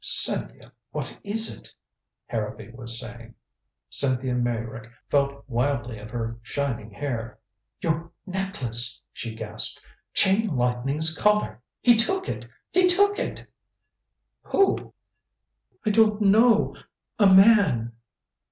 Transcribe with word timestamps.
"Cynthia 0.03 0.71
what 0.89 1.15
is 1.23 1.55
it?" 1.55 1.71
Harrowby 2.25 2.71
was 2.71 2.99
saying. 2.99 3.35
Cynthia 3.87 4.33
Meyrick 4.33 4.89
felt 5.11 5.47
wildly 5.47 5.99
of 5.99 6.09
her 6.09 6.39
shining 6.41 6.89
hair. 6.89 7.37
"Your 7.81 8.11
necklace," 8.25 8.99
she 9.13 9.35
gasped. 9.35 9.79
"Chain 10.15 10.57
Lightning's 10.57 11.15
Collar. 11.15 11.61
He 11.83 11.95
took 11.97 12.27
it! 12.27 12.47
He 12.71 12.87
took 12.87 13.19
it!" 13.19 13.45
"Who?" 14.41 14.91
"I 15.85 15.91
don't 15.91 16.19
know. 16.19 16.75
A 17.19 17.27
man!" 17.27 17.93